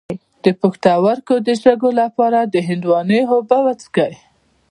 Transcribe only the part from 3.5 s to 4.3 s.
وڅښئ